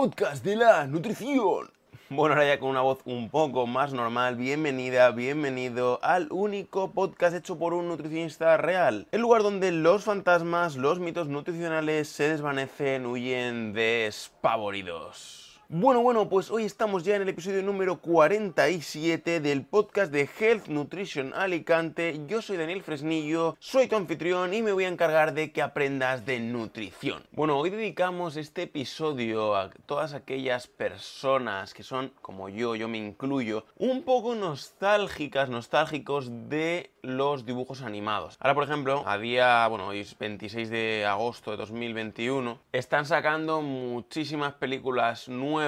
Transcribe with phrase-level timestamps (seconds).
[0.00, 1.70] podcast de la nutrición.
[2.08, 7.36] Bueno, ahora ya con una voz un poco más normal, bienvenida, bienvenido al único podcast
[7.36, 9.06] hecho por un nutricionista real.
[9.12, 15.39] El lugar donde los fantasmas, los mitos nutricionales se desvanecen, huyen despavoridos.
[15.72, 20.66] Bueno, bueno, pues hoy estamos ya en el episodio número 47 del podcast de Health
[20.66, 22.20] Nutrition Alicante.
[22.26, 26.26] Yo soy Daniel Fresnillo, soy tu anfitrión y me voy a encargar de que aprendas
[26.26, 27.22] de nutrición.
[27.30, 32.98] Bueno, hoy dedicamos este episodio a todas aquellas personas que son, como yo, yo me
[32.98, 38.36] incluyo, un poco nostálgicas, nostálgicos de los dibujos animados.
[38.40, 43.62] Ahora, por ejemplo, a día, bueno, hoy es 26 de agosto de 2021, están sacando
[43.62, 45.59] muchísimas películas nuevas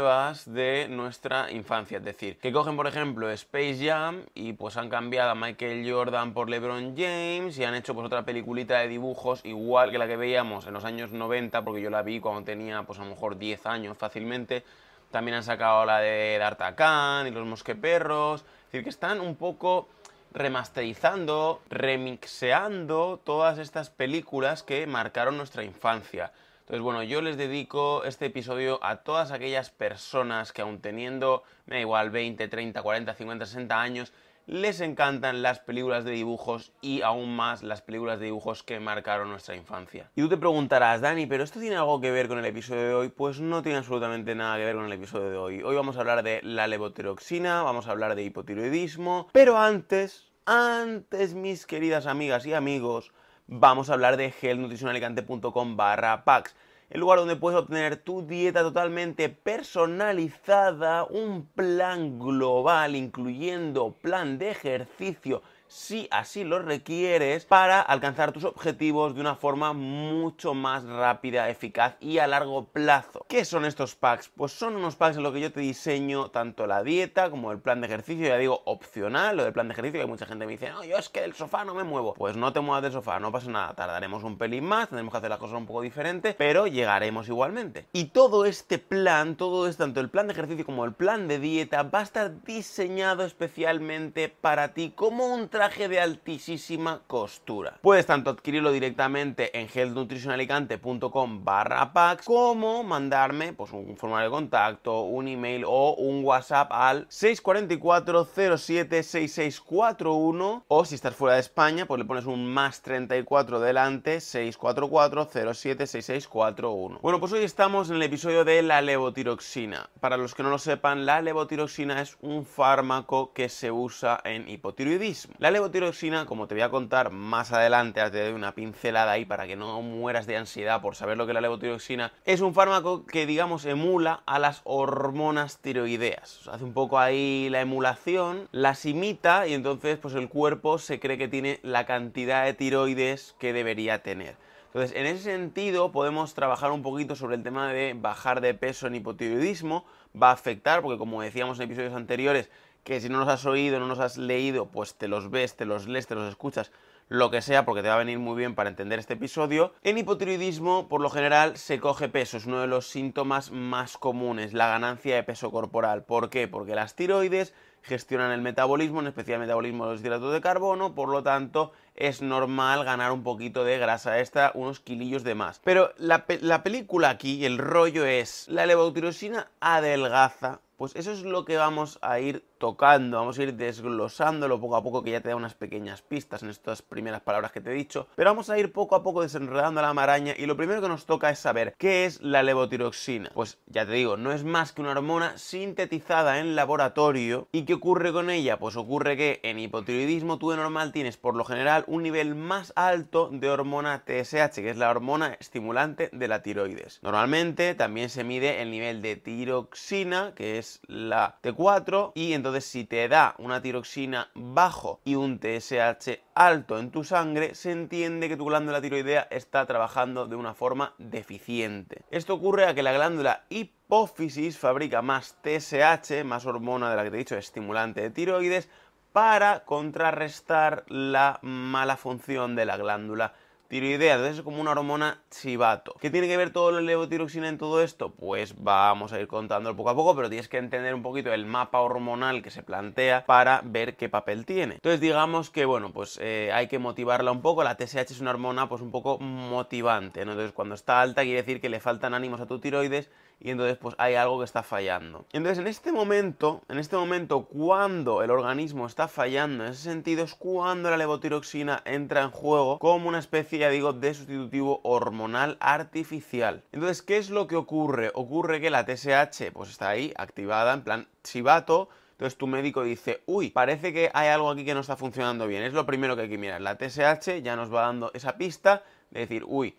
[0.47, 1.99] de nuestra infancia.
[1.99, 6.33] Es decir, que cogen, por ejemplo, Space Jam y pues han cambiado a Michael Jordan
[6.33, 10.17] por LeBron James y han hecho pues otra peliculita de dibujos igual que la que
[10.17, 13.37] veíamos en los años 90, porque yo la vi cuando tenía pues a lo mejor
[13.37, 14.65] 10 años fácilmente.
[15.11, 18.41] También han sacado la de D'Artagnan y los Mosqueperros.
[18.41, 19.89] Es decir, que están un poco
[20.33, 26.33] remasterizando, remixeando todas estas películas que marcaron nuestra infancia.
[26.63, 31.75] Entonces, bueno, yo les dedico este episodio a todas aquellas personas que aun teniendo, me
[31.77, 34.13] da igual, 20, 30, 40, 50, 60 años,
[34.47, 39.29] les encantan las películas de dibujos y aún más las películas de dibujos que marcaron
[39.29, 40.09] nuestra infancia.
[40.15, 42.95] Y tú te preguntarás, Dani, ¿pero esto tiene algo que ver con el episodio de
[42.95, 43.09] hoy?
[43.09, 45.63] Pues no tiene absolutamente nada que ver con el episodio de hoy.
[45.63, 51.35] Hoy vamos a hablar de la levotiroxina, vamos a hablar de hipotiroidismo, pero antes, antes,
[51.35, 53.13] mis queridas amigas y amigos,
[53.55, 56.57] vamos a hablar de gelnutricionalicante.com barra packs,
[56.89, 64.53] el lugar donde puedes obtener tu dieta totalmente personalizada, un plan global incluyendo plan de
[64.53, 71.49] ejercicio, si así lo requieres, para alcanzar tus objetivos de una forma mucho más rápida,
[71.49, 73.25] eficaz y a largo plazo.
[73.29, 74.29] ¿Qué son estos packs?
[74.37, 77.59] Pues son unos packs en los que yo te diseño tanto la dieta como el
[77.59, 80.53] plan de ejercicio, ya digo, opcional, lo del plan de ejercicio, que mucha gente me
[80.53, 82.15] dice, no, yo es que del sofá no me muevo.
[82.15, 85.19] Pues no te muevas del sofá, no pasa nada, tardaremos un pelín más, tendremos que
[85.19, 87.87] hacer las cosas un poco diferentes, pero llegaremos igualmente.
[87.93, 91.39] Y todo este plan, todo esto, tanto el plan de ejercicio como el plan de
[91.39, 97.79] dieta, va a estar diseñado especialmente para ti como un de altísima costura.
[97.83, 105.03] Puedes tanto adquirirlo directamente en healthnutritionalicante.com barra packs como mandarme pues, un formulario de contacto,
[105.03, 111.87] un email o un WhatsApp al 644 07 6641 o si estás fuera de España
[111.87, 116.99] pues le pones un más 34 delante 644 07 6641.
[117.01, 119.89] Bueno pues hoy estamos en el episodio de la levotiroxina.
[120.01, 124.49] Para los que no lo sepan, la levotiroxina es un fármaco que se usa en
[124.49, 125.35] hipotiroidismo.
[125.39, 129.47] La levotiroxina, como te voy a contar más adelante, te doy una pincelada ahí para
[129.47, 133.07] que no mueras de ansiedad por saber lo que es la levotiroxina, es un fármaco
[133.07, 136.49] que digamos emula a las hormonas tiroideas.
[136.49, 141.19] hace un poco ahí la emulación, las imita y entonces pues el cuerpo se cree
[141.19, 144.37] que tiene la cantidad de tiroides que debería tener.
[144.75, 148.87] Entonces, en ese sentido, podemos trabajar un poquito sobre el tema de bajar de peso
[148.87, 149.85] en hipotiroidismo.
[150.21, 152.49] Va a afectar, porque como decíamos en episodios anteriores,
[152.85, 155.65] que si no nos has oído, no nos has leído, pues te los ves, te
[155.65, 156.73] los lees, te los escuchas,
[157.09, 159.73] lo que sea, porque te va a venir muy bien para entender este episodio.
[159.83, 164.53] En hipotiroidismo, por lo general, se coge peso, es uno de los síntomas más comunes,
[164.53, 166.05] la ganancia de peso corporal.
[166.05, 166.49] ¿Por qué?
[166.49, 170.95] Porque las tiroides gestionan el metabolismo, en especial el metabolismo de los hidratos de carbono,
[170.95, 175.61] por lo tanto es normal ganar un poquito de grasa extra, unos kilillos de más.
[175.65, 181.45] Pero la, la película aquí, el rollo es, la levotirosina adelgaza, pues eso es lo
[181.45, 185.29] que vamos a ir tocando, vamos a ir desglosándolo poco a poco, que ya te
[185.29, 188.59] da unas pequeñas pistas en estas primeras palabras que te he dicho, pero vamos a
[188.59, 191.75] ir poco a poco desenredando la maraña y lo primero que nos toca es saber
[191.79, 193.31] qué es la levotiroxina.
[193.35, 197.75] Pues ya te digo, no es más que una hormona sintetizada en laboratorio y ¿qué
[197.75, 198.59] ocurre con ella?
[198.59, 202.73] Pues ocurre que en hipotiroidismo tú de normal tienes por lo general un nivel más
[202.77, 207.01] alto de hormona TSH, que es la hormona estimulante de la tiroides.
[207.03, 212.85] Normalmente también se mide el nivel de tiroxina, que es la T4, y entonces si
[212.85, 218.37] te da una tiroxina bajo y un TSH alto en tu sangre, se entiende que
[218.37, 222.03] tu glándula tiroidea está trabajando de una forma deficiente.
[222.11, 227.11] Esto ocurre a que la glándula hipófisis fabrica más TSH, más hormona de la que
[227.11, 228.69] te he dicho, estimulante de tiroides,
[229.13, 233.35] para contrarrestar la mala función de la glándula
[233.73, 234.17] tiroidea.
[234.17, 235.95] Entonces es como una hormona chivato.
[235.99, 238.11] ¿Qué tiene que ver todo la levotiroxina en todo esto?
[238.11, 241.47] Pues vamos a ir contándolo poco a poco, pero tienes que entender un poquito el
[241.47, 244.75] mapa hormonal que se plantea para ver qué papel tiene.
[244.75, 247.65] Entonces digamos que, bueno, pues eh, hay que motivarla un poco.
[247.65, 251.63] La TSH es una hormona pues un poco motivante, Entonces cuando está alta quiere decir
[251.63, 253.11] que le faltan ánimos a tu tiroides
[253.43, 255.27] y entonces pues hay algo que está fallando.
[255.33, 260.25] Entonces en este momento, en este momento cuando el organismo está fallando en ese sentido
[260.25, 265.57] es cuando la levotiroxina entra en juego como una especie, ya digo, de sustitutivo hormonal
[265.61, 266.63] artificial.
[266.73, 268.13] Entonces, ¿qué es lo que ocurre?
[268.15, 273.21] Ocurre que la TSH pues está ahí activada en plan chivato entonces tu médico dice,
[273.27, 275.65] uy, parece que hay algo aquí que no está funcionando bien.
[275.65, 276.61] Es lo primero que hay que mirar.
[276.61, 279.75] La TSH ya nos va dando esa pista de decir, uy,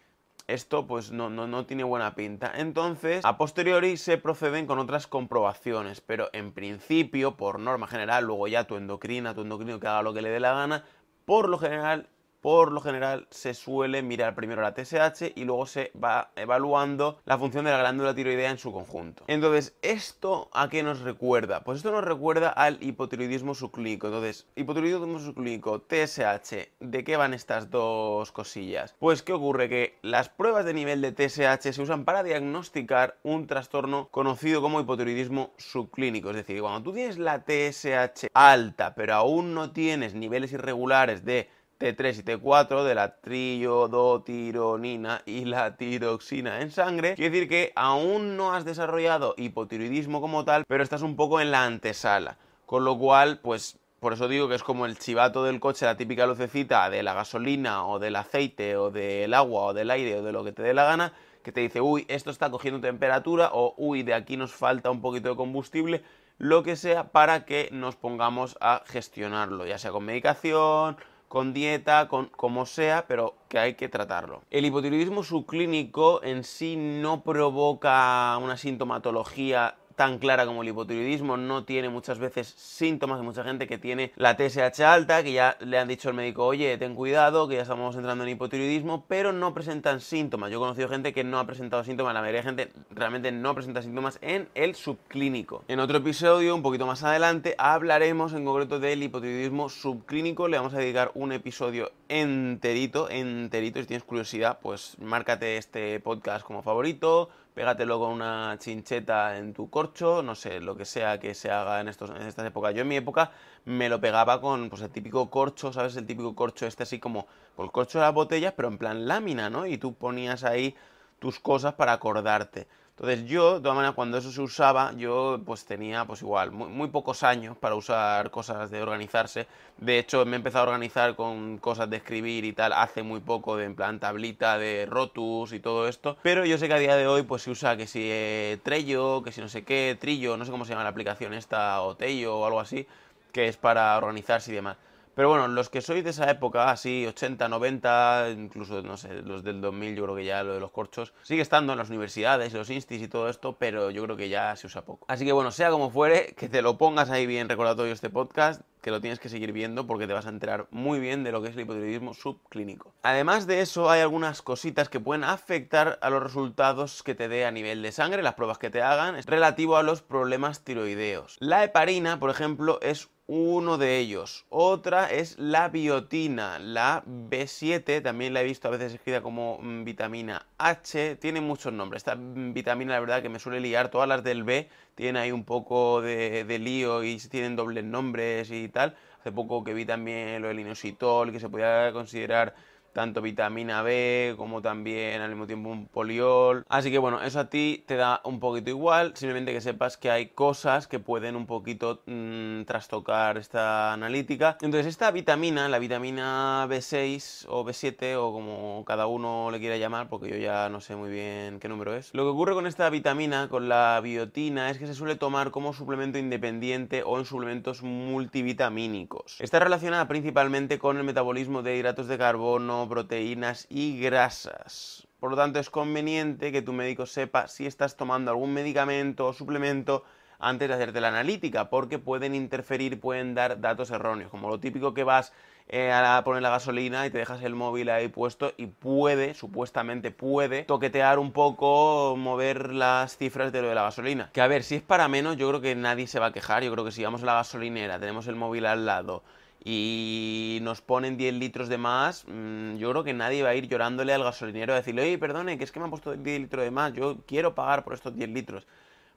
[0.47, 2.51] esto pues no, no, no, tiene buena pinta.
[2.55, 8.47] Entonces, a posteriori se proceden con otras comprobaciones, pero en principio, por norma general, luego
[8.47, 10.85] ya tu endocrina, tu endocrino que haga lo que le dé la gana,
[11.25, 12.09] por lo general
[12.43, 17.37] por lo general se suele mirar primero la TSH y luego se va evaluando la
[17.37, 19.23] función de la glándula tiroidea en su conjunto.
[19.27, 21.63] Entonces, ¿esto a qué nos recuerda?
[21.63, 24.07] Pues esto nos recuerda al hipotiroidismo subclínico.
[24.07, 28.93] Entonces, hipotiroidismo subclínico, TSH, ¿de qué van estas dos cosillas?
[28.99, 29.69] Pues, ¿qué ocurre?
[29.69, 34.81] Que las pruebas de nivel de TSH se usan para diagnosticar un trastorno conocido como
[34.81, 36.31] hipotiroidismo subclínico.
[36.31, 41.47] Es decir, cuando tú tienes la TSH alta, pero aún no tienes niveles irregulares de
[41.79, 48.37] T3 y T4 de la triodotironina y la tiroxina en sangre, quiere decir que aún
[48.37, 52.37] no has desarrollado hipotiroidismo como tal, pero estás un poco en la antesala.
[52.65, 55.95] Con lo cual, pues por eso digo que es como el chivato del coche, la
[55.95, 60.23] típica lucecita de la gasolina o del aceite o del agua o del aire o
[60.23, 63.51] de lo que te dé la gana, que te dice, uy, esto está cogiendo temperatura
[63.53, 66.03] o uy, de aquí nos falta un poquito de combustible,
[66.37, 70.97] lo que sea para que nos pongamos a gestionarlo, ya sea con medicación
[71.33, 74.43] con dieta, con como sea, pero que hay que tratarlo.
[74.51, 81.63] El hipotiroidismo subclínico en sí no provoca una sintomatología tan clara como el hipotiroidismo, no
[81.63, 85.77] tiene muchas veces síntomas de mucha gente que tiene la TSH alta, que ya le
[85.77, 89.53] han dicho al médico, oye, ten cuidado, que ya estamos entrando en hipotiroidismo, pero no
[89.53, 90.51] presentan síntomas.
[90.51, 93.53] Yo he conocido gente que no ha presentado síntomas, la mayoría de gente realmente no
[93.53, 95.63] presenta síntomas en el subclínico.
[95.67, 100.73] En otro episodio, un poquito más adelante, hablaremos en concreto del hipotiroidismo subclínico, le vamos
[100.73, 107.29] a dedicar un episodio enterito, enterito, si tienes curiosidad, pues márcate este podcast como favorito,
[107.53, 111.81] pégatelo con una chincheta en tu corcho, no sé, lo que sea que se haga
[111.81, 112.73] en, estos, en estas épocas.
[112.73, 113.31] Yo en mi época
[113.65, 115.95] me lo pegaba con pues, el típico corcho, ¿sabes?
[115.95, 119.07] El típico corcho este así como, pues, el corcho de las botellas, pero en plan
[119.07, 119.65] lámina, ¿no?
[119.65, 120.75] Y tú ponías ahí
[121.19, 122.67] tus cosas para acordarte.
[122.95, 126.89] Entonces yo, de todas maneras, cuando eso se usaba, yo pues tenía pues igual muy,
[126.89, 129.47] pocos años para usar cosas de organizarse.
[129.77, 133.19] De hecho, me he empezado a organizar con cosas de escribir y tal hace muy
[133.19, 136.17] poco, de en plan tablita de rotus y todo esto.
[136.21, 139.23] Pero yo sé que a día de hoy pues se usa que si eh, Trello,
[139.23, 141.95] que si no sé qué, Trillo, no sé cómo se llama la aplicación esta, o
[141.95, 142.85] Tello o algo así,
[143.31, 144.77] que es para organizarse y demás.
[145.15, 149.43] Pero bueno, los que sois de esa época, así 80, 90, incluso, no sé, los
[149.43, 152.53] del 2000, yo creo que ya lo de los corchos, sigue estando en las universidades,
[152.53, 155.05] los instis y todo esto, pero yo creo que ya se usa poco.
[155.07, 158.61] Así que bueno, sea como fuere, que te lo pongas ahí bien recordatorio este podcast,
[158.81, 161.41] que lo tienes que seguir viendo porque te vas a enterar muy bien de lo
[161.41, 162.93] que es el hipotiroidismo subclínico.
[163.03, 167.45] Además de eso, hay algunas cositas que pueden afectar a los resultados que te dé
[167.45, 171.37] a nivel de sangre, las pruebas que te hagan, relativo a los problemas tiroideos.
[171.39, 174.45] La heparina, por ejemplo, es uno de ellos.
[174.49, 179.83] Otra es la biotina, la B7, también la he visto a veces escrita como mm,
[179.83, 182.01] vitamina H, tiene muchos nombres.
[182.01, 185.31] Esta mm, vitamina, la verdad, que me suele liar, todas las del B tienen ahí
[185.31, 188.95] un poco de, de lío y tienen dobles nombres y tal.
[189.19, 192.55] Hace poco que vi también lo del inositol, que se podía considerar
[192.93, 196.65] tanto vitamina B como también al mismo tiempo un poliol.
[196.69, 200.11] Así que bueno, eso a ti te da un poquito igual, simplemente que sepas que
[200.11, 204.57] hay cosas que pueden un poquito mm, trastocar esta analítica.
[204.61, 210.09] Entonces esta vitamina, la vitamina B6 o B7 o como cada uno le quiera llamar,
[210.09, 212.13] porque yo ya no sé muy bien qué número es.
[212.13, 215.73] Lo que ocurre con esta vitamina, con la biotina, es que se suele tomar como
[215.73, 219.39] suplemento independiente o en suplementos multivitamínicos.
[219.39, 225.07] Está relacionada principalmente con el metabolismo de hidratos de carbono, proteínas y grasas.
[225.19, 229.33] Por lo tanto, es conveniente que tu médico sepa si estás tomando algún medicamento o
[229.33, 230.03] suplemento
[230.39, 234.93] antes de hacerte la analítica, porque pueden interferir, pueden dar datos erróneos, como lo típico
[234.93, 235.31] que vas
[235.69, 240.11] eh, a poner la gasolina y te dejas el móvil ahí puesto y puede, supuestamente
[240.11, 244.29] puede, toquetear un poco, mover las cifras de lo de la gasolina.
[244.33, 246.63] Que a ver, si es para menos, yo creo que nadie se va a quejar,
[246.63, 249.23] yo creo que si vamos a la gasolinera, tenemos el móvil al lado
[249.65, 253.67] y nos ponen 10 litros de más, mm, yo creo que nadie va a ir
[253.67, 256.63] llorándole al gasolinero a decirle, oye, perdone, que es que me han puesto 10 litros
[256.63, 258.67] de más, yo quiero pagar por estos 10 litros.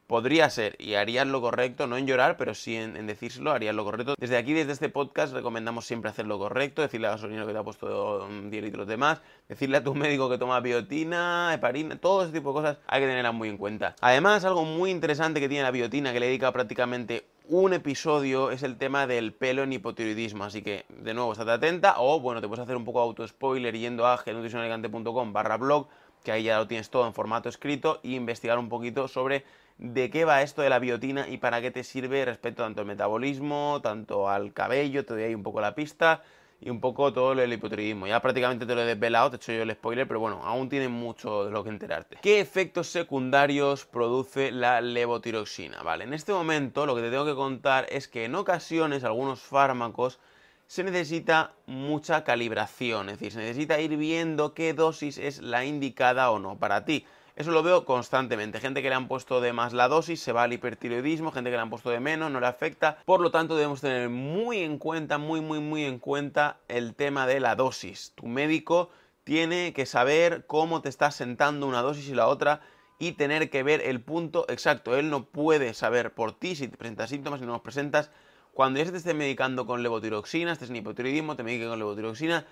[0.06, 3.82] Podría ser, y harías lo correcto, no en llorar, pero sí en, decírselo, harías lo
[3.84, 4.14] correcto.
[4.20, 7.58] Desde aquí, desde este podcast, recomendamos siempre hacer lo correcto, decirle a gasolina que te
[7.58, 12.22] ha puesto 10 litros de más, decirle a tu médico que toma biotina, heparina, todo
[12.22, 13.96] ese tipo de cosas hay que tenerlas muy en cuenta.
[14.00, 18.62] Además, algo muy interesante que tiene la biotina, que le dedica prácticamente un episodio es
[18.62, 22.48] el tema del pelo en hipotiroidismo, así que de nuevo estate atenta o bueno, te
[22.48, 25.86] puedes hacer un poco auto spoiler yendo a genutricionalicante.com barra blog,
[26.24, 29.44] que ahí ya lo tienes todo en formato escrito, e investigar un poquito sobre
[29.78, 32.86] de qué va esto de la biotina y para qué te sirve respecto tanto al
[32.86, 36.22] metabolismo, tanto al cabello, te doy ahí un poco la pista
[36.60, 38.06] y un poco todo lo del hipotiroidismo.
[38.06, 40.68] Ya prácticamente te lo he desvelado, te he hecho yo el spoiler, pero bueno, aún
[40.68, 42.18] tiene mucho de lo que enterarte.
[42.22, 45.82] ¿Qué efectos secundarios produce la levotiroxina?
[45.82, 49.40] Vale, en este momento lo que te tengo que contar es que en ocasiones algunos
[49.40, 50.18] fármacos
[50.66, 56.30] se necesita mucha calibración, es decir, se necesita ir viendo qué dosis es la indicada
[56.30, 57.06] o no para ti.
[57.36, 58.60] Eso lo veo constantemente.
[58.60, 61.56] Gente que le han puesto de más la dosis se va al hipertiroidismo, gente que
[61.56, 62.96] le han puesto de menos no le afecta.
[63.04, 67.26] Por lo tanto, debemos tener muy en cuenta, muy, muy, muy en cuenta el tema
[67.26, 68.12] de la dosis.
[68.14, 68.88] Tu médico
[69.24, 72.62] tiene que saber cómo te está sentando una dosis y la otra
[72.98, 74.96] y tener que ver el punto exacto.
[74.96, 78.10] Él no puede saber por ti si te presentas síntomas, si no los presentas.
[78.54, 82.46] Cuando ya se te esté medicando con levotiroxina, estés en hipotiroidismo, te medique con levotiroxina,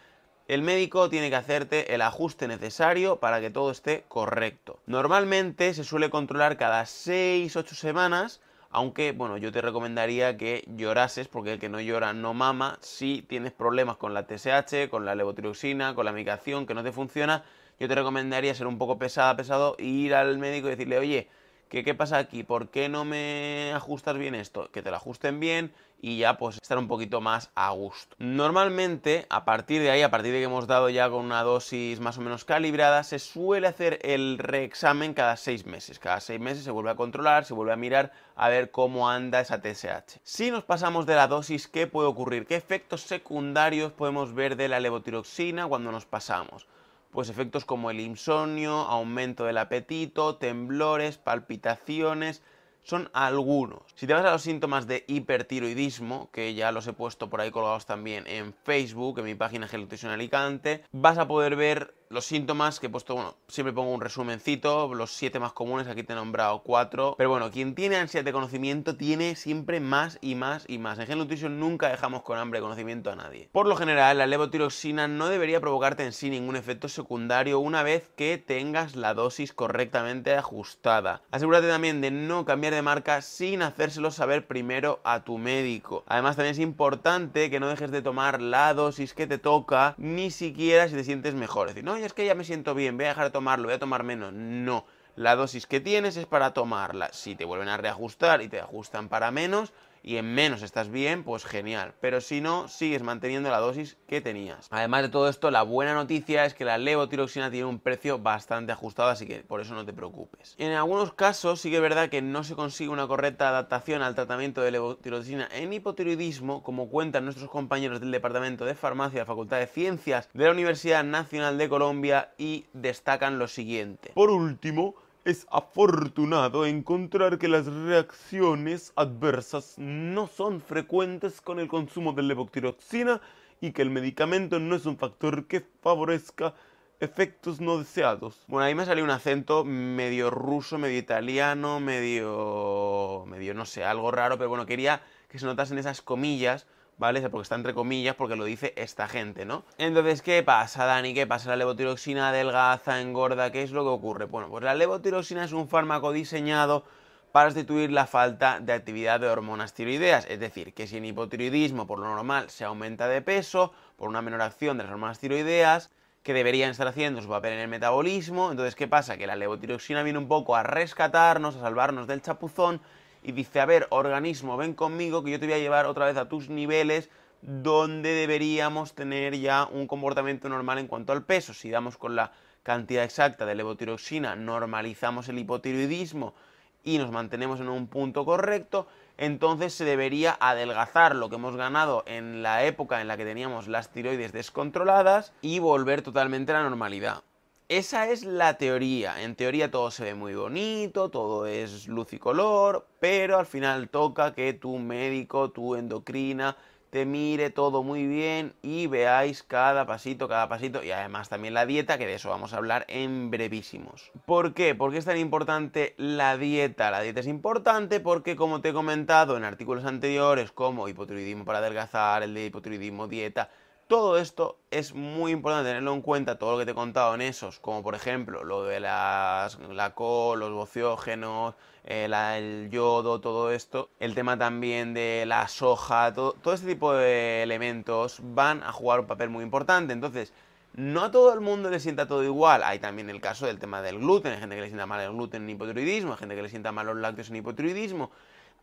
[0.46, 4.78] el médico tiene que hacerte el ajuste necesario para que todo esté correcto.
[4.86, 11.54] Normalmente se suele controlar cada 6-8 semanas, aunque bueno, yo te recomendaría que llorases, porque
[11.54, 12.78] el que no llora no mama.
[12.82, 16.92] Si tienes problemas con la TSH, con la levotiroxina, con la medicación que no te
[16.92, 17.44] funciona,
[17.80, 21.28] yo te recomendaría ser un poco pesada, pesado, ir al médico y decirle, oye,
[21.68, 22.42] ¿Qué, pasa aquí?
[22.42, 24.70] ¿Por qué no me ajustas bien esto?
[24.70, 28.14] Que te lo ajusten bien y ya pues estar un poquito más a gusto.
[28.18, 31.98] Normalmente, a partir de ahí, a partir de que hemos dado ya con una dosis
[31.98, 35.98] más o menos calibrada, se suele hacer el reexamen cada seis meses.
[35.98, 39.40] Cada seis meses se vuelve a controlar, se vuelve a mirar a ver cómo anda
[39.40, 40.20] esa TSH.
[40.22, 42.46] Si nos pasamos de la dosis, ¿qué puede ocurrir?
[42.46, 46.66] ¿Qué efectos secundarios podemos ver de la levotiroxina cuando nos pasamos?
[47.14, 52.42] Pues efectos como el insomnio, aumento del apetito, temblores, palpitaciones,
[52.82, 53.82] son algunos.
[53.94, 57.52] Si te vas a los síntomas de hipertiroidismo, que ya los he puesto por ahí
[57.52, 62.78] colgados también en Facebook, en mi página Gelutrición Alicante, vas a poder ver los síntomas
[62.78, 66.16] que he puesto, bueno, siempre pongo un resumencito, los siete más comunes, aquí te he
[66.16, 67.16] nombrado cuatro.
[67.18, 70.98] Pero bueno, quien tiene ansiedad de conocimiento tiene siempre más y más y más.
[70.98, 73.48] En Gen Nutrition nunca dejamos con hambre de conocimiento a nadie.
[73.50, 78.08] Por lo general, la levotiroxina no debería provocarte en sí ningún efecto secundario una vez
[78.16, 81.22] que tengas la dosis correctamente ajustada.
[81.32, 86.04] Asegúrate también de no cambiar de marca sin hacérselo saber primero a tu médico.
[86.06, 90.30] Además, también es importante que no dejes de tomar la dosis que te toca, ni
[90.30, 91.68] siquiera si te sientes mejor.
[91.68, 93.74] Es decir, no, es que ya me siento bien, voy a dejar de tomarlo, voy
[93.74, 94.32] a tomar menos.
[94.32, 94.84] No,
[95.16, 97.12] la dosis que tienes es para tomarla.
[97.12, 99.72] Si te vuelven a reajustar y te ajustan para menos,
[100.04, 101.94] y en menos estás bien, pues genial.
[102.00, 104.68] Pero si no, sigues manteniendo la dosis que tenías.
[104.70, 108.72] Además de todo esto, la buena noticia es que la levotiroxina tiene un precio bastante
[108.72, 110.54] ajustado, así que por eso no te preocupes.
[110.58, 114.14] En algunos casos sí que es verdad que no se consigue una correcta adaptación al
[114.14, 119.26] tratamiento de levotiroxina en hipotiroidismo, como cuentan nuestros compañeros del Departamento de Farmacia de la
[119.26, 124.12] Facultad de Ciencias de la Universidad Nacional de Colombia y destacan lo siguiente.
[124.14, 124.94] Por último,
[125.24, 133.22] es afortunado encontrar que las reacciones adversas no son frecuentes con el consumo de levotiroxina
[133.60, 136.54] y que el medicamento no es un factor que favorezca
[137.00, 138.44] efectos no deseados.
[138.48, 143.24] Bueno, ahí me salió un acento medio ruso, medio italiano, medio...
[143.26, 146.66] medio no sé, algo raro, pero bueno, quería que se notasen esas comillas
[146.98, 147.20] ¿vale?
[147.28, 149.64] Porque está entre comillas, porque lo dice esta gente, ¿no?
[149.78, 151.14] Entonces, ¿qué pasa, Dani?
[151.14, 151.50] ¿Qué pasa?
[151.50, 154.26] La levotiroxina adelgaza, engorda, ¿qué es lo que ocurre?
[154.26, 156.84] Bueno, pues la levotiroxina es un fármaco diseñado
[157.32, 161.84] para sustituir la falta de actividad de hormonas tiroideas, es decir, que si en hipotiroidismo
[161.84, 165.90] por lo normal se aumenta de peso por una menor acción de las hormonas tiroideas,
[166.22, 169.16] que deberían estar haciendo su papel en el metabolismo, entonces ¿qué pasa?
[169.18, 172.80] Que la levotiroxina viene un poco a rescatarnos, a salvarnos del chapuzón
[173.24, 176.16] y dice, a ver, organismo, ven conmigo que yo te voy a llevar otra vez
[176.18, 177.08] a tus niveles
[177.40, 181.54] donde deberíamos tener ya un comportamiento normal en cuanto al peso.
[181.54, 186.34] Si damos con la cantidad exacta de levotiroxina, normalizamos el hipotiroidismo
[186.82, 192.04] y nos mantenemos en un punto correcto, entonces se debería adelgazar lo que hemos ganado
[192.06, 196.68] en la época en la que teníamos las tiroides descontroladas y volver totalmente a la
[196.68, 197.22] normalidad.
[197.70, 199.22] Esa es la teoría.
[199.22, 203.88] En teoría todo se ve muy bonito, todo es luz y color, pero al final
[203.88, 206.58] toca que tu médico, tu endocrina,
[206.90, 211.64] te mire todo muy bien y veáis cada pasito, cada pasito y además también la
[211.64, 214.12] dieta, que de eso vamos a hablar en brevísimos.
[214.26, 214.74] ¿Por qué?
[214.74, 216.90] ¿Por qué es tan importante la dieta?
[216.90, 221.60] La dieta es importante porque como te he comentado en artículos anteriores como hipotiroidismo para
[221.60, 223.48] adelgazar, el de hipotiroidismo dieta,
[223.86, 227.20] todo esto es muy importante tenerlo en cuenta, todo lo que te he contado en
[227.20, 233.50] esos, como por ejemplo lo de las, la col, los bociógenos, eh, el yodo, todo
[233.50, 238.72] esto, el tema también de la soja, todo, todo este tipo de elementos van a
[238.72, 239.92] jugar un papel muy importante.
[239.92, 240.32] Entonces,
[240.74, 242.62] no a todo el mundo le sienta todo igual.
[242.64, 245.12] Hay también el caso del tema del gluten, hay gente que le sienta mal el
[245.12, 248.10] gluten en hipotiroidismo, hay gente que le sienta mal los lácteos en hipotiroidismo.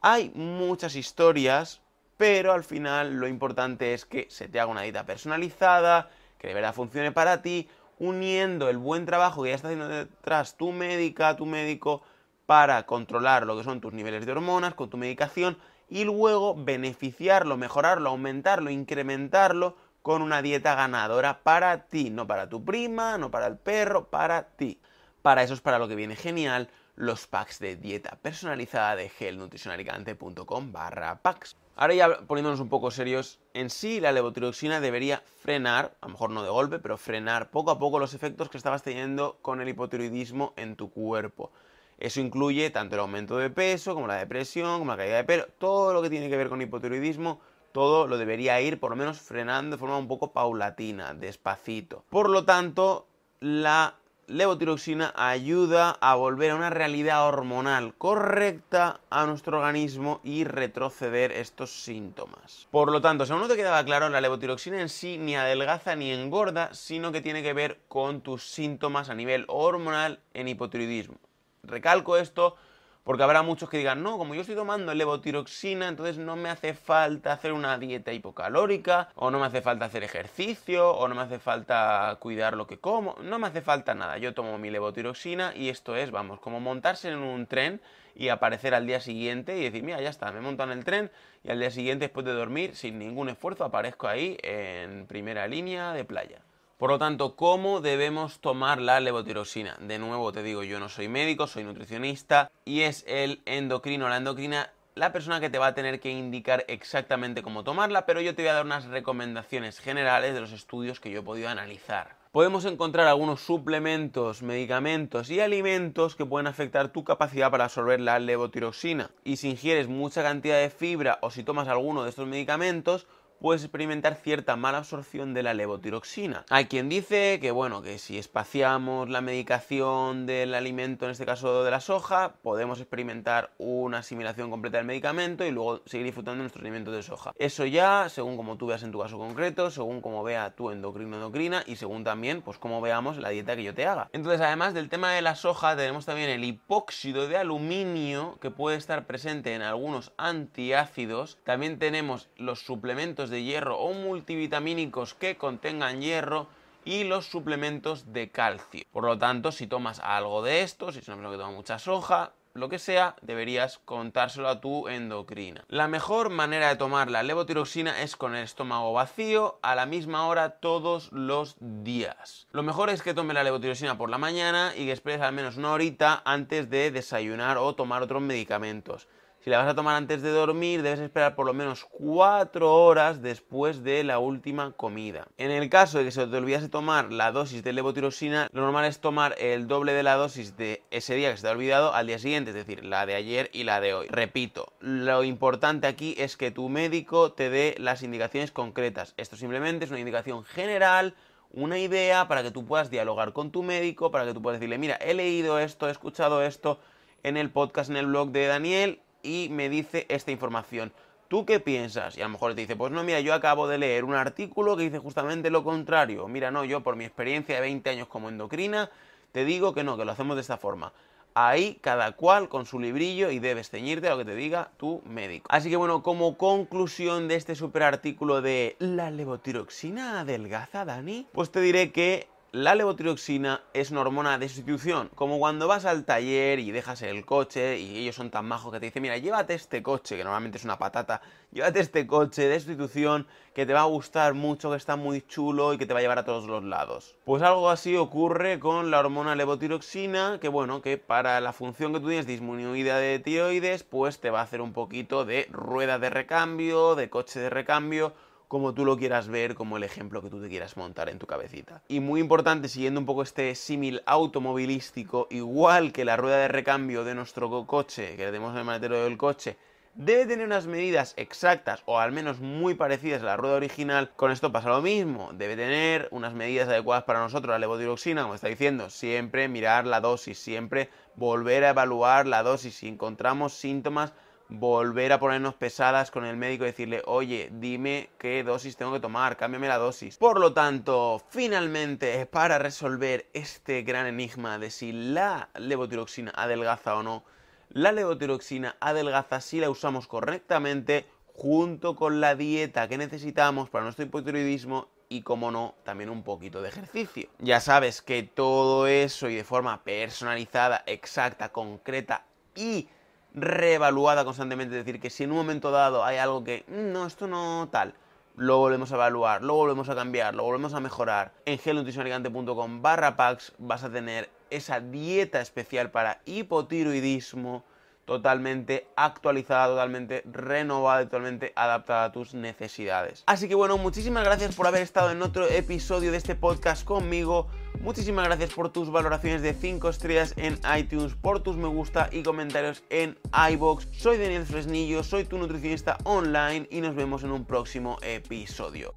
[0.01, 1.82] Hay muchas historias
[2.22, 6.54] pero al final lo importante es que se te haga una dieta personalizada, que de
[6.54, 11.36] verdad funcione para ti, uniendo el buen trabajo que ya está haciendo detrás tu médica,
[11.36, 12.04] tu médico,
[12.46, 15.58] para controlar lo que son tus niveles de hormonas con tu medicación
[15.90, 22.63] y luego beneficiarlo, mejorarlo, aumentarlo, incrementarlo con una dieta ganadora para ti, no para tu
[22.63, 24.80] prima, no para el perro, para ti.
[25.24, 30.72] Para eso es para lo que viene genial los packs de dieta personalizada de gelnutricionalicante.com
[30.72, 31.56] barra packs.
[31.81, 36.29] Ahora ya poniéndonos un poco serios, en sí la levotiroxina debería frenar, a lo mejor
[36.29, 39.69] no de golpe, pero frenar poco a poco los efectos que estabas teniendo con el
[39.69, 41.50] hipotiroidismo en tu cuerpo.
[41.97, 45.47] Eso incluye tanto el aumento de peso, como la depresión, como la caída de pelo,
[45.57, 49.19] todo lo que tiene que ver con hipotiroidismo, todo lo debería ir por lo menos
[49.19, 52.03] frenando de forma un poco paulatina, despacito.
[52.11, 53.07] Por lo tanto,
[53.39, 53.95] la
[54.31, 61.71] levotiroxina ayuda a volver a una realidad hormonal correcta a nuestro organismo y retroceder estos
[61.71, 62.67] síntomas.
[62.71, 65.95] Por lo tanto, si aún no te quedaba claro, la levotiroxina en sí ni adelgaza
[65.95, 71.17] ni engorda, sino que tiene que ver con tus síntomas a nivel hormonal en hipotiroidismo.
[71.63, 72.55] Recalco esto
[73.03, 76.74] porque habrá muchos que digan, no, como yo estoy tomando levotiroxina, entonces no me hace
[76.74, 81.22] falta hacer una dieta hipocalórica, o no me hace falta hacer ejercicio, o no me
[81.22, 84.17] hace falta cuidar lo que como, no me hace falta nada.
[84.17, 87.81] Yo tomo mi levotiroxina y esto es, vamos, como montarse en un tren
[88.15, 91.12] y aparecer al día siguiente y decir, mira, ya está, me monto en el tren
[91.43, 95.94] y al día siguiente, después de dormir, sin ningún esfuerzo, aparezco ahí en primera línea
[95.94, 96.42] de playa.
[96.81, 99.77] Por lo tanto, ¿cómo debemos tomar la levotiroxina?
[99.81, 104.17] De nuevo te digo, yo no soy médico, soy nutricionista y es el endocrino, la
[104.17, 108.33] endocrina la persona que te va a tener que indicar exactamente cómo tomarla, pero yo
[108.33, 112.15] te voy a dar unas recomendaciones generales de los estudios que yo he podido analizar.
[112.31, 118.17] Podemos encontrar algunos suplementos, medicamentos y alimentos que pueden afectar tu capacidad para absorber la
[118.20, 119.11] levotiroxina.
[119.24, 123.05] Y si ingieres mucha cantidad de fibra o si tomas alguno de estos medicamentos,
[123.42, 126.46] puedes experimentar cierta mala absorción de la levotiroxina.
[126.50, 131.64] Hay quien dice que, bueno, que si espaciamos la medicación del alimento, en este caso
[131.64, 136.44] de la soja, podemos experimentar una asimilación completa del medicamento y luego seguir disfrutando de
[136.44, 137.34] nuestros alimentos de soja.
[137.40, 141.16] Eso ya, según como tú veas en tu caso concreto, según como vea tu endocrino
[141.16, 144.10] endocrina y según también, pues como veamos la dieta que yo te haga.
[144.14, 148.77] Entonces, además del tema de la soja, tenemos también el hipóxido de aluminio que puede
[148.77, 151.40] estar presente en algunos antiácidos.
[151.44, 156.48] También tenemos los suplementos de hierro o multivitamínicos que contengan hierro
[156.85, 158.85] y los suplementos de calcio.
[158.91, 161.79] Por lo tanto, si tomas algo de esto, si es una persona que toma mucha
[161.79, 165.63] soja, lo que sea, deberías contárselo a tu endocrina.
[165.70, 170.27] La mejor manera de tomar la levotiroxina es con el estómago vacío a la misma
[170.27, 172.48] hora todos los días.
[172.51, 175.55] Lo mejor es que tome la levotiroxina por la mañana y que esperes al menos
[175.55, 179.07] una horita antes de desayunar o tomar otros medicamentos.
[179.44, 183.24] Si la vas a tomar antes de dormir, debes esperar por lo menos 4 horas
[183.24, 185.27] después de la última comida.
[185.40, 188.86] En el caso de que se te olvidase tomar la dosis de levotiroxina, lo normal
[188.86, 191.96] es tomar el doble de la dosis de ese día que se te ha olvidado
[191.96, 194.06] al día siguiente, es decir, la de ayer y la de hoy.
[194.12, 199.16] Repito, lo importante aquí es que tu médico te dé las indicaciones concretas.
[199.18, 201.16] Esto simplemente es una indicación general
[201.54, 204.77] una idea para que tú puedas dialogar con tu médico, para que tú puedas decirle,
[204.77, 206.80] mira, he leído esto, he escuchado esto
[207.24, 210.92] en el podcast, en el blog de Daniel, y me dice esta información.
[211.27, 212.18] ¿Tú qué piensas?
[212.18, 214.75] Y a lo mejor te dice, pues no, mira, yo acabo de leer un artículo
[214.75, 216.27] que dice justamente lo contrario.
[216.27, 218.90] Mira, no, yo por mi experiencia de 20 años como endocrina,
[219.31, 220.92] te digo que no, que lo hacemos de esta forma.
[221.34, 225.01] Ahí cada cual con su librillo y debes ceñirte a lo que te diga tu
[225.05, 225.48] médico.
[225.50, 231.50] Así que bueno, como conclusión de este super artículo de la levotiroxina adelgaza, Dani, pues
[231.50, 236.59] te diré que la levotiroxina es una hormona de sustitución, como cuando vas al taller
[236.59, 239.81] y dejas el coche y ellos son tan majos que te dicen, mira, llévate este
[239.81, 241.22] coche, que normalmente es una patata,
[241.53, 245.74] llévate este coche de sustitución que te va a gustar mucho, que está muy chulo
[245.74, 247.16] y que te va a llevar a todos los lados.
[247.24, 252.01] Pues algo así ocurre con la hormona levotiroxina, que bueno, que para la función que
[252.01, 256.09] tú tienes disminuida de tiroides, pues te va a hacer un poquito de rueda de
[256.09, 258.14] recambio, de coche de recambio,
[258.51, 261.25] como tú lo quieras ver, como el ejemplo que tú te quieras montar en tu
[261.25, 261.83] cabecita.
[261.87, 267.05] Y muy importante, siguiendo un poco este símil automovilístico, igual que la rueda de recambio
[267.05, 269.55] de nuestro coche, que tenemos en el maletero del coche,
[269.94, 274.31] debe tener unas medidas exactas o al menos muy parecidas a la rueda original, con
[274.31, 278.50] esto pasa lo mismo, debe tener unas medidas adecuadas para nosotros, la levotiroxina, como está
[278.50, 284.11] diciendo, siempre mirar la dosis, siempre volver a evaluar la dosis, si encontramos síntomas
[284.51, 289.00] volver a ponernos pesadas con el médico y decirle, oye, dime qué dosis tengo que
[289.00, 290.18] tomar, cámbiame la dosis.
[290.18, 297.01] Por lo tanto, finalmente, para resolver este gran enigma de si la levotiroxina adelgaza o
[297.01, 297.24] no,
[297.70, 304.03] la levotiroxina adelgaza si la usamos correctamente junto con la dieta que necesitamos para nuestro
[304.03, 307.29] hipotiroidismo y, como no, también un poquito de ejercicio.
[307.40, 312.90] Ya sabes que todo eso y de forma personalizada, exacta, concreta y
[313.33, 317.05] reevaluada constantemente, es decir, que si en un momento dado hay algo que, mm, no,
[317.05, 317.94] esto no tal,
[318.35, 321.31] lo volvemos a evaluar, lo volvemos a cambiar, lo volvemos a mejorar.
[321.46, 327.63] En gelnutricionalicante.com barra packs vas a tener esa dieta especial para hipotiroidismo,
[328.05, 333.24] totalmente actualizada, totalmente renovada, totalmente adaptada a tus necesidades.
[333.27, 337.48] Así que bueno, muchísimas gracias por haber estado en otro episodio de este podcast conmigo.
[337.79, 342.22] Muchísimas gracias por tus valoraciones de 5 estrellas en iTunes, por tus me gusta y
[342.22, 343.18] comentarios en
[343.51, 343.88] iBox.
[343.92, 348.94] Soy Daniel Fresnillo, soy tu nutricionista online y nos vemos en un próximo episodio.